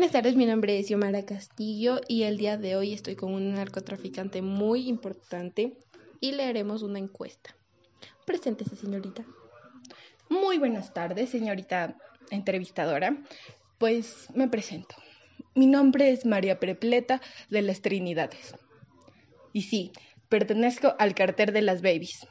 Buenas 0.00 0.12
tardes, 0.12 0.34
mi 0.34 0.46
nombre 0.46 0.78
es 0.78 0.86
Xiomara 0.86 1.26
Castillo 1.26 2.00
y 2.08 2.22
el 2.22 2.38
día 2.38 2.56
de 2.56 2.74
hoy 2.74 2.94
estoy 2.94 3.16
con 3.16 3.34
un 3.34 3.52
narcotraficante 3.52 4.40
muy 4.40 4.88
importante 4.88 5.76
y 6.20 6.32
le 6.32 6.44
haremos 6.44 6.82
una 6.82 6.98
encuesta. 6.98 7.54
Preséntese, 8.24 8.76
señorita. 8.76 9.26
Muy 10.30 10.56
buenas 10.56 10.94
tardes, 10.94 11.28
señorita 11.28 11.98
entrevistadora. 12.30 13.22
Pues 13.76 14.28
me 14.32 14.48
presento. 14.48 14.94
Mi 15.54 15.66
nombre 15.66 16.10
es 16.10 16.24
María 16.24 16.58
Prepleta 16.58 17.20
de 17.50 17.60
las 17.60 17.82
Trinidades. 17.82 18.54
Y 19.52 19.64
sí, 19.64 19.92
pertenezco 20.30 20.94
al 20.98 21.14
carter 21.14 21.52
de 21.52 21.60
las 21.60 21.82
babies. 21.82 22.26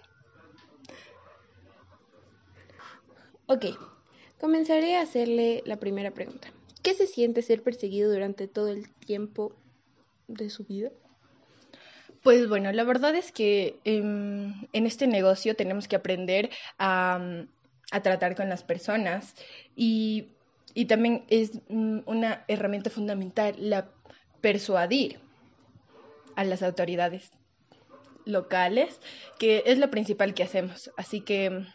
Ok, 3.46 3.66
comenzaré 4.40 4.96
a 4.96 5.04
hacerle 5.04 5.62
la 5.68 5.78
primera 5.78 6.10
pregunta. 6.10 6.52
¿Qué 6.82 6.94
se 6.94 7.08
siente 7.08 7.42
ser 7.42 7.62
perseguido 7.62 8.12
durante 8.12 8.48
todo 8.48 8.70
el 8.70 8.90
tiempo 8.90 9.54
de 10.28 10.50
su 10.50 10.64
vida? 10.64 10.92
Pues 12.24 12.48
bueno, 12.48 12.72
la 12.72 12.84
verdad 12.84 13.16
es 13.16 13.32
que 13.32 13.80
em, 13.86 14.54
en 14.74 14.86
este 14.86 15.08
negocio 15.08 15.56
tenemos 15.56 15.88
que 15.88 15.96
aprender 15.96 16.50
a, 16.78 17.46
tratar 18.04 18.36
con 18.36 18.50
las 18.50 18.64
personas 18.64 19.34
y, 19.76 20.28
y 20.74 20.86
también 20.86 21.24
es 21.30 21.60
mm, 21.70 22.00
una 22.06 22.44
herramienta 22.48 22.90
fundamental 22.90 23.56
la 23.58 23.90
persuadir 24.42 25.20
a 26.36 26.44
las 26.44 26.62
autoridades 26.62 27.32
locales, 28.26 29.00
que 29.38 29.64
es 29.66 29.78
lo 29.78 29.90
principal 29.90 30.34
que 30.34 30.44
hacemos. 30.44 30.92
Así 30.98 31.22
que 31.22 31.66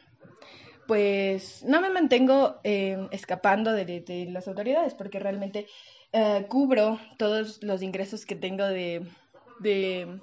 pues 0.86 1.64
no 1.64 1.80
me 1.80 1.90
mantengo 1.90 2.60
eh, 2.64 3.08
escapando 3.10 3.72
de, 3.72 4.28
las 4.30 4.48
autoridades 4.48 4.94
porque 4.94 5.18
realmente 5.18 5.66
eh, 6.12 6.46
cubro 6.48 6.98
todos 7.18 7.62
los 7.62 7.82
ingresos 7.82 8.26
que 8.26 8.36
tengo 8.36 8.64
de, 8.64 9.06
de, 9.60 10.18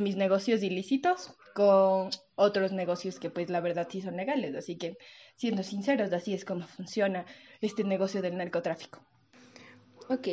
mis 0.00 0.16
negocios 0.16 0.62
ilícitos 0.62 1.32
con 1.54 2.10
otros 2.34 2.72
negocios 2.72 3.18
que 3.18 3.30
pues 3.30 3.48
la 3.48 3.60
verdad 3.60 3.88
sí 3.90 4.02
son 4.02 4.16
legales. 4.16 4.54
Así 4.54 4.76
que 4.76 4.98
siendo 5.36 5.62
sinceros, 5.62 6.12
así 6.12 6.34
es 6.34 6.44
como 6.44 6.66
funciona 6.66 7.24
este 7.60 7.84
negocio 7.84 8.22
del 8.22 8.36
narcotráfico. 8.36 9.00
Ok, 10.08 10.28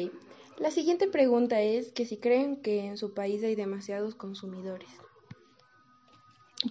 la 0.60 0.70
siguiente 0.70 1.08
pregunta 1.08 1.62
es 1.62 1.92
que 1.92 2.06
si 2.06 2.18
creen 2.18 2.62
que 2.62 2.86
en 2.86 2.98
su 2.98 3.14
país 3.14 3.44
hay 3.44 3.56
demasiados 3.56 4.16
consumidores. 4.16 4.90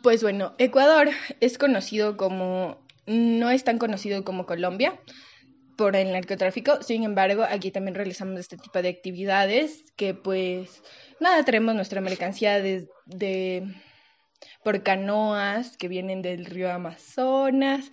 Pues 0.03 0.23
bueno, 0.23 0.55
Ecuador 0.59 1.09
es 1.41 1.59
conocido 1.59 2.17
como 2.17 2.79
no 3.07 3.51
es 3.51 3.65
tan 3.65 3.79
conocido 3.79 4.25
como 4.25 4.47
Colombia 4.47 5.01
por 5.77 5.97
el 5.97 6.13
narcotráfico. 6.13 6.83
Sin 6.83 7.05
embargo, 7.05 7.45
aquí 7.49 7.71
también 7.71 7.95
realizamos 7.95 8.41
este 8.41 8.57
tipo 8.57 8.81
de 8.83 8.89
actividades 8.89 9.85
que 9.97 10.15
pues 10.15 10.83
nada, 11.21 11.45
traemos 11.45 11.75
nuestra 11.75 12.01
mercancía 12.01 12.61
de, 12.61 12.89
por 14.63 14.83
canoas 14.83 15.77
que 15.77 15.89
vienen 15.89 16.23
del 16.23 16.47
río 16.47 16.71
Amazonas 16.71 17.91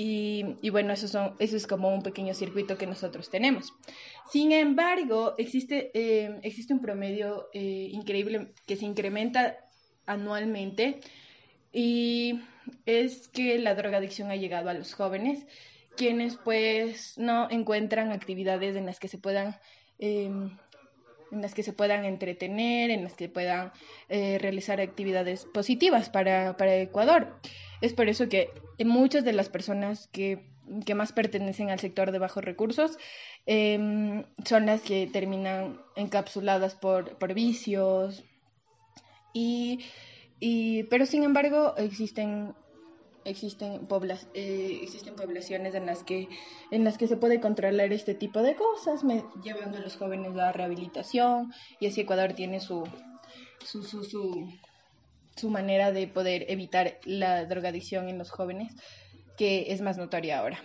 y, 0.00 0.70
bueno, 0.70 0.92
eso, 0.92 1.08
son, 1.08 1.34
eso 1.40 1.56
es 1.56 1.66
como 1.66 1.92
un 1.92 2.02
pequeño 2.02 2.32
circuito 2.32 2.78
que 2.78 2.86
nosotros 2.86 3.30
tenemos. 3.30 3.74
Sin 4.30 4.52
embargo, 4.52 5.34
existe, 5.38 5.90
eh, 5.92 6.38
existe 6.44 6.72
un 6.72 6.80
promedio 6.80 7.48
eh, 7.52 7.88
increíble 7.90 8.52
que 8.64 8.76
se 8.76 8.84
incrementa 8.84 9.56
anualmente 10.06 11.00
y 11.72 12.40
es 12.86 13.28
que 13.28 13.58
la 13.58 13.74
drogadicción 13.74 14.30
ha 14.30 14.36
llegado 14.36 14.70
a 14.70 14.74
los 14.74 14.94
jóvenes, 14.94 15.46
quienes 15.96 16.36
pues 16.36 17.18
no 17.18 17.50
encuentran 17.50 18.12
actividades 18.12 18.76
en 18.76 18.86
las 18.86 19.00
que 19.00 19.08
se 19.08 19.18
puedan 19.18 19.56
em, 19.98 20.56
en 21.30 21.42
las 21.42 21.54
que 21.54 21.62
se 21.62 21.72
puedan 21.72 22.04
entretener, 22.04 22.90
en 22.90 23.04
las 23.04 23.14
que 23.14 23.28
puedan 23.28 23.72
eh, 24.08 24.38
realizar 24.40 24.80
actividades 24.80 25.44
positivas 25.44 26.08
para, 26.08 26.56
para, 26.56 26.76
Ecuador. 26.76 27.38
Es 27.80 27.92
por 27.92 28.08
eso 28.08 28.28
que 28.28 28.50
muchas 28.84 29.24
de 29.24 29.32
las 29.32 29.48
personas 29.48 30.08
que, 30.08 30.40
que 30.86 30.94
más 30.94 31.12
pertenecen 31.12 31.70
al 31.70 31.80
sector 31.80 32.12
de 32.12 32.18
bajos 32.18 32.44
recursos 32.44 32.98
em, 33.46 34.24
son 34.44 34.66
las 34.66 34.80
que 34.80 35.06
terminan 35.06 35.80
encapsuladas 35.96 36.74
por, 36.74 37.18
por 37.18 37.34
vicios 37.34 38.24
y 39.32 39.80
y, 40.40 40.84
pero 40.84 41.06
sin 41.06 41.24
embargo 41.24 41.74
existen 41.76 42.54
existen, 43.24 43.86
eh, 44.34 44.80
existen 44.82 45.14
poblaciones 45.14 45.74
en 45.74 45.86
las 45.86 46.02
que 46.02 46.28
en 46.70 46.84
las 46.84 46.96
que 46.96 47.08
se 47.08 47.16
puede 47.16 47.40
controlar 47.40 47.92
este 47.92 48.14
tipo 48.14 48.42
de 48.42 48.56
cosas, 48.56 49.02
llevando 49.42 49.78
a 49.78 49.80
los 49.80 49.96
jóvenes 49.96 50.36
a 50.36 50.52
rehabilitación 50.52 51.52
y 51.80 51.86
así 51.86 52.02
Ecuador 52.02 52.32
tiene 52.32 52.60
su 52.60 52.84
su, 53.64 53.82
su, 53.82 54.04
su, 54.04 54.48
su 55.36 55.50
manera 55.50 55.92
de 55.92 56.06
poder 56.06 56.46
evitar 56.48 56.98
la 57.04 57.44
drogadicción 57.44 58.08
en 58.08 58.18
los 58.18 58.30
jóvenes, 58.30 58.72
que 59.36 59.72
es 59.72 59.80
más 59.80 59.98
notoria 59.98 60.38
ahora. 60.38 60.62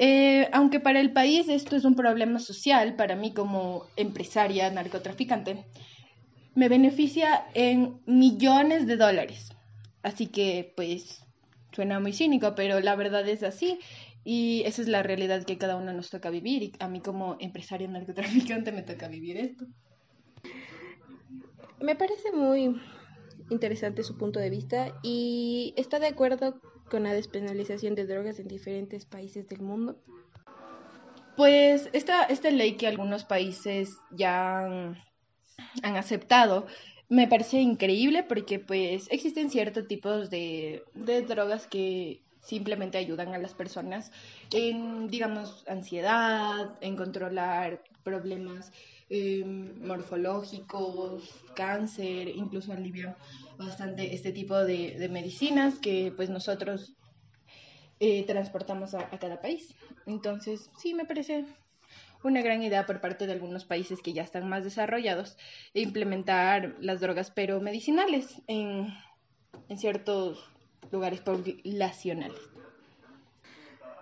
Eh, 0.00 0.48
aunque 0.52 0.78
para 0.78 1.00
el 1.00 1.12
país 1.12 1.48
esto 1.48 1.74
es 1.74 1.84
un 1.84 1.96
problema 1.96 2.38
social, 2.38 2.94
para 2.94 3.16
mí 3.16 3.32
como 3.32 3.86
empresaria 3.96 4.70
narcotraficante, 4.70 5.64
me 6.58 6.68
beneficia 6.68 7.46
en 7.54 8.00
millones 8.04 8.88
de 8.88 8.96
dólares. 8.96 9.52
Así 10.02 10.26
que, 10.26 10.72
pues, 10.74 11.24
suena 11.70 12.00
muy 12.00 12.12
cínico, 12.12 12.56
pero 12.56 12.80
la 12.80 12.96
verdad 12.96 13.28
es 13.28 13.44
así. 13.44 13.78
Y 14.24 14.64
esa 14.66 14.82
es 14.82 14.88
la 14.88 15.04
realidad 15.04 15.44
que 15.44 15.56
cada 15.56 15.76
uno 15.76 15.92
nos 15.92 16.10
toca 16.10 16.30
vivir. 16.30 16.64
Y 16.64 16.72
a 16.80 16.88
mí 16.88 17.00
como 17.00 17.36
empresario 17.38 17.86
narcotraficante 17.86 18.72
me 18.72 18.82
toca 18.82 19.06
vivir 19.06 19.36
esto. 19.36 19.66
Me 21.80 21.94
parece 21.94 22.32
muy 22.32 22.74
interesante 23.50 24.02
su 24.02 24.18
punto 24.18 24.40
de 24.40 24.50
vista 24.50 24.98
y 25.04 25.74
está 25.76 26.00
de 26.00 26.08
acuerdo 26.08 26.60
con 26.90 27.04
la 27.04 27.12
despenalización 27.12 27.94
de 27.94 28.04
drogas 28.04 28.40
en 28.40 28.48
diferentes 28.48 29.06
países 29.06 29.46
del 29.46 29.60
mundo. 29.60 30.02
Pues 31.36 31.88
esta, 31.92 32.24
esta 32.24 32.50
ley 32.50 32.76
que 32.76 32.88
algunos 32.88 33.24
países 33.24 33.96
ya 34.10 34.58
han 34.58 35.07
aceptado. 35.82 36.66
Me 37.08 37.26
parece 37.26 37.60
increíble 37.60 38.22
porque 38.22 38.58
pues 38.58 39.08
existen 39.10 39.50
ciertos 39.50 39.88
tipos 39.88 40.30
de, 40.30 40.82
de 40.94 41.22
drogas 41.22 41.66
que 41.66 42.20
simplemente 42.48 42.96
ayudan 42.96 43.34
a 43.34 43.38
las 43.38 43.52
personas 43.52 44.10
en, 44.52 45.08
digamos, 45.08 45.64
ansiedad, 45.68 46.78
en 46.80 46.96
controlar 46.96 47.82
problemas 48.02 48.72
em, 49.10 49.78
morfológicos, 49.86 51.44
cáncer, 51.54 52.28
incluso 52.28 52.72
alivian 52.72 53.14
bastante 53.58 54.14
este 54.14 54.32
tipo 54.32 54.56
de, 54.56 55.08
medicinas 55.10 55.78
que 55.78 56.12
pues 56.16 56.30
nosotros 56.30 56.94
eh, 58.00 58.24
transportamos 58.24 58.94
a, 58.94 59.10
cada 59.18 59.42
país. 59.42 59.74
Entonces, 60.06 60.70
sí, 60.78 60.94
me 60.94 61.04
parece 61.04 61.44
una 62.22 62.42
gran 62.42 62.62
idea 62.62 62.86
por 62.86 63.00
parte 63.00 63.26
de 63.26 63.32
algunos 63.32 63.64
países 63.64 64.02
que 64.02 64.12
ya 64.12 64.22
están 64.22 64.48
más 64.48 64.64
desarrollados 64.64 65.36
e 65.74 65.80
implementar 65.80 66.76
las 66.80 67.00
drogas 67.00 67.30
pero 67.30 67.60
medicinales 67.60 68.42
en, 68.46 68.88
en 69.68 69.78
ciertos 69.78 70.50
lugares 70.90 71.20
poblacionales. 71.20 72.40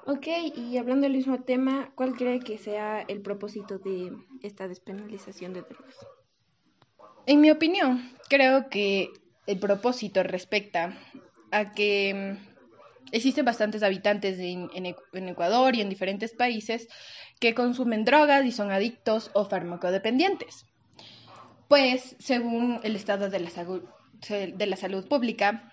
Ok, 0.07 0.29
y 0.55 0.79
hablando 0.79 1.03
del 1.03 1.17
mismo 1.17 1.43
tema, 1.43 1.91
¿cuál 1.97 2.15
cree 2.15 2.39
que 2.39 2.59
sea 2.59 3.01
el 3.01 3.23
propósito 3.23 3.79
de 3.79 4.13
esta 4.41 4.69
despenalización 4.69 5.53
de 5.53 5.63
drogas? 5.63 5.97
En 7.27 7.41
mi 7.41 7.51
opinión, 7.51 8.13
creo 8.29 8.69
que 8.71 9.11
el 9.49 9.59
propósito 9.59 10.23
respecta 10.23 10.97
a 11.51 11.73
que 11.73 12.39
existen 13.13 13.45
bastantes 13.45 13.83
habitantes 13.83 14.39
en, 14.39 14.69
Ecuador 15.29 15.75
y 15.75 15.81
en 15.81 15.89
diferentes 15.89 16.33
países 16.33 16.89
que 17.41 17.55
consumen 17.55 18.05
drogas 18.05 18.45
y 18.45 18.53
son 18.53 18.71
adictos 18.71 19.31
o 19.35 19.45
farmacodependientes. 19.45 20.67
Pues, 21.69 22.17
según 22.19 22.81
el 22.85 22.97
estado 22.97 23.29
de 23.29 23.41
la 23.41 24.77
salud, 24.77 25.09
pública, 25.09 25.73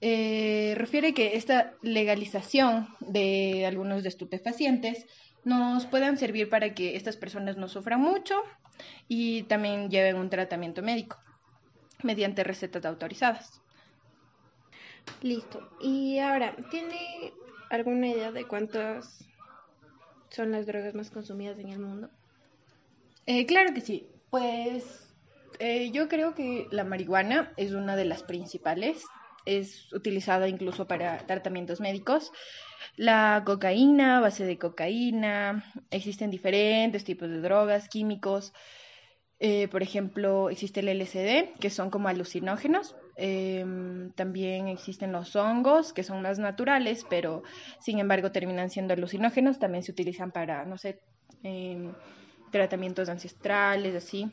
eh, 0.00 0.74
refiere 0.76 1.14
que 1.14 1.36
esta 1.36 1.74
legalización 1.82 2.88
de 3.00 3.66
algunos 3.66 4.04
estupefacientes 4.04 5.06
nos 5.44 5.86
puedan 5.86 6.18
servir 6.18 6.50
para 6.50 6.74
que 6.74 6.96
estas 6.96 7.16
personas 7.16 7.56
no 7.56 7.68
sufran 7.68 8.00
mucho 8.00 8.34
y 9.08 9.42
también 9.44 9.90
lleven 9.90 10.16
un 10.16 10.30
tratamiento 10.30 10.82
médico 10.82 11.16
mediante 12.02 12.44
recetas 12.44 12.84
autorizadas. 12.84 13.60
Listo. 15.22 15.60
Y 15.80 16.18
ahora, 16.18 16.54
¿tiene 16.70 17.32
alguna 17.70 18.08
idea 18.08 18.32
de 18.32 18.46
cuántas 18.46 19.24
son 20.30 20.52
las 20.52 20.66
drogas 20.66 20.94
más 20.94 21.10
consumidas 21.10 21.58
en 21.58 21.68
el 21.70 21.78
mundo? 21.78 22.10
Eh, 23.26 23.46
claro 23.46 23.74
que 23.74 23.80
sí. 23.80 24.08
Pues 24.30 25.08
eh, 25.58 25.90
yo 25.92 26.08
creo 26.08 26.34
que 26.34 26.68
la 26.70 26.84
marihuana 26.84 27.52
es 27.56 27.72
una 27.72 27.96
de 27.96 28.04
las 28.04 28.22
principales. 28.22 29.04
es 29.44 29.90
utilizada 29.94 30.46
incluso 30.46 30.86
para 30.86 31.26
tratamientos 31.26 31.80
médicos. 31.80 32.32
La 32.96 33.42
cocaína, 33.46 34.20
base 34.20 34.44
de 34.44 34.58
cocaína, 34.58 35.64
existen 35.90 36.30
diferentes 36.30 37.04
tipos 37.04 37.28
de 37.28 37.40
drogas, 37.40 37.88
químicos. 37.88 38.52
Eh, 39.40 39.68
por 39.68 39.82
ejemplo, 39.82 40.50
existe 40.50 40.80
el 40.80 40.88
LSD, 40.88 41.54
que 41.60 41.70
son 41.70 41.90
como 41.90 42.08
alucinógenos. 42.08 42.94
Em, 43.20 44.12
también 44.12 44.68
existen 44.68 45.10
los 45.10 45.34
hongos, 45.34 45.92
que 45.92 46.04
son 46.04 46.22
más 46.22 46.38
naturales, 46.38 47.04
pero 47.10 47.42
sin 47.80 47.98
embargo 47.98 48.30
terminan 48.30 48.70
siendo 48.70 48.94
alucinógenos. 48.94 49.58
También 49.58 49.82
se 49.82 49.90
utilizan 49.90 50.30
para, 50.30 50.64
no 50.64 50.78
sé, 50.78 51.00
em, 51.42 51.92
tratamientos 52.52 53.08
ancestrales, 53.08 53.96
así. 53.96 54.30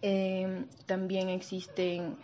Em, 0.00 0.66
también 0.86 1.28
existen 1.28 2.16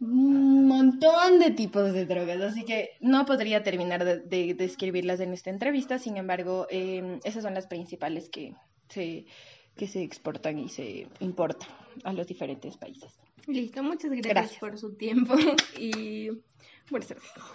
un 0.00 0.68
montón 0.68 1.40
de 1.40 1.50
tipos 1.50 1.92
de 1.92 2.06
drogas, 2.06 2.40
así 2.40 2.64
que 2.64 2.90
no 3.00 3.26
podría 3.26 3.64
terminar 3.64 4.04
de, 4.04 4.54
describirlas 4.54 5.18
en 5.18 5.32
esta 5.32 5.50
entrevista, 5.50 5.98
sin 5.98 6.18
embargo, 6.18 6.66
em, 6.70 7.18
esas 7.24 7.42
son 7.42 7.54
las 7.54 7.66
principales 7.66 8.28
que 8.28 8.54
se, 8.88 9.26
que 9.76 9.86
se 9.86 10.02
exportan 10.02 10.58
y 10.58 10.68
se 10.68 11.08
importan 11.20 11.68
a 12.04 12.12
los 12.12 12.26
diferentes 12.26 12.76
países. 12.76 13.18
Listo, 13.46 13.82
muchas 13.82 14.10
gracias, 14.12 14.58
por 14.58 14.78
su 14.78 14.94
tiempo 14.94 15.34
y 15.78 16.30
buenas 16.90 17.08
tardes. 17.08 17.24